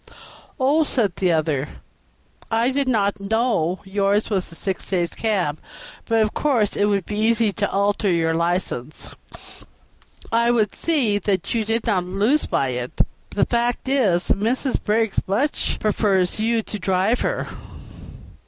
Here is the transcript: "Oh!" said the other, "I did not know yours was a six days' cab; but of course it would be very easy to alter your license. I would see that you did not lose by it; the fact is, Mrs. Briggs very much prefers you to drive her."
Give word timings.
"Oh!" 0.59 0.83
said 0.83 1.15
the 1.17 1.31
other, 1.31 1.69
"I 2.49 2.71
did 2.71 2.87
not 2.89 3.19
know 3.19 3.81
yours 3.85 4.31
was 4.31 4.51
a 4.51 4.55
six 4.55 4.89
days' 4.89 5.13
cab; 5.13 5.59
but 6.05 6.23
of 6.23 6.33
course 6.33 6.75
it 6.75 6.85
would 6.85 7.05
be 7.05 7.17
very 7.17 7.27
easy 7.27 7.51
to 7.51 7.69
alter 7.69 8.09
your 8.09 8.33
license. 8.33 9.09
I 10.31 10.49
would 10.49 10.73
see 10.73 11.19
that 11.19 11.53
you 11.53 11.63
did 11.65 11.85
not 11.85 12.03
lose 12.03 12.47
by 12.47 12.69
it; 12.69 13.01
the 13.29 13.45
fact 13.45 13.87
is, 13.87 14.29
Mrs. 14.29 14.83
Briggs 14.83 15.19
very 15.27 15.41
much 15.43 15.77
prefers 15.79 16.39
you 16.39 16.63
to 16.63 16.79
drive 16.79 17.19
her." 17.19 17.47